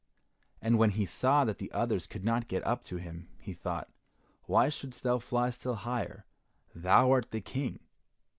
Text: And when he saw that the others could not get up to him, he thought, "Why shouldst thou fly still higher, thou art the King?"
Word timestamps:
And 0.63 0.79
when 0.79 0.89
he 0.97 1.05
saw 1.05 1.45
that 1.45 1.59
the 1.59 1.71
others 1.71 2.07
could 2.07 2.23
not 2.25 2.47
get 2.47 2.65
up 2.65 2.83
to 2.85 2.95
him, 2.97 3.27
he 3.39 3.53
thought, 3.53 3.87
"Why 4.45 4.67
shouldst 4.67 5.03
thou 5.03 5.19
fly 5.19 5.51
still 5.51 5.75
higher, 5.75 6.25
thou 6.73 7.11
art 7.11 7.29
the 7.29 7.39
King?" 7.39 7.79